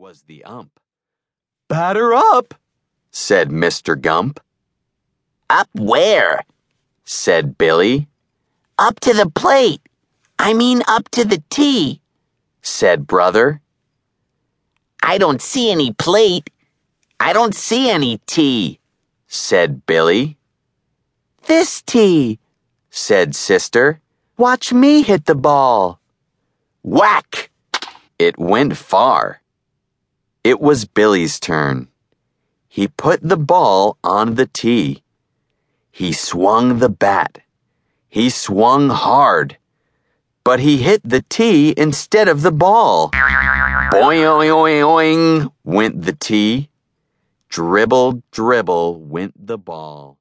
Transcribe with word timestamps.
was 0.00 0.22
the 0.22 0.42
ump. 0.44 0.80
Batter 1.68 2.14
up, 2.14 2.54
said 3.10 3.50
Mr. 3.50 4.00
Gump. 4.00 4.40
Up 5.50 5.68
where? 5.74 6.40
said 7.04 7.58
Billy, 7.58 8.08
Up 8.78 8.98
to 9.00 9.12
the 9.12 9.28
plate. 9.28 9.82
I 10.38 10.54
mean, 10.54 10.80
up 10.88 11.10
to 11.10 11.26
the 11.26 11.42
tee. 11.50 12.00
said 12.62 13.06
Brother. 13.06 13.60
I 15.02 15.18
don't 15.18 15.42
see 15.42 15.70
any 15.70 15.92
plate. 15.92 16.48
I 17.20 17.34
don't 17.34 17.54
see 17.54 17.90
any 17.90 18.22
tee. 18.24 18.80
said 19.28 19.84
Billy. 19.84 20.38
This 21.42 21.82
tee. 21.82 22.38
said 22.88 23.34
Sister. 23.36 24.00
Watch 24.38 24.72
me 24.72 25.02
hit 25.02 25.26
the 25.26 25.34
ball. 25.34 26.00
Whack! 26.82 27.50
It 28.18 28.38
went 28.38 28.78
far. 28.78 29.42
It 30.42 30.58
was 30.58 30.86
Billy's 30.86 31.38
turn. 31.38 31.88
He 32.66 32.88
put 32.88 33.20
the 33.22 33.36
ball 33.36 33.98
on 34.02 34.36
the 34.36 34.46
tee. 34.46 35.02
He 35.92 36.12
swung 36.12 36.78
the 36.78 36.88
bat. 36.88 37.40
He 38.08 38.30
swung 38.30 38.88
hard. 38.88 39.58
But 40.42 40.60
he 40.60 40.78
hit 40.78 41.02
the 41.04 41.22
tee 41.28 41.74
instead 41.76 42.26
of 42.26 42.40
the 42.40 42.52
ball. 42.52 43.10
Boing, 43.10 44.24
oing, 44.24 44.80
oing, 44.80 45.52
went 45.62 46.02
the 46.02 46.14
tee. 46.14 46.70
Dribble, 47.50 48.22
dribble 48.30 49.00
went 49.00 49.46
the 49.46 49.58
ball. 49.58 50.19